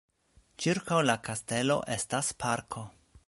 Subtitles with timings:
[0.63, 2.85] Ĉirkaŭ la kastelo estas parko.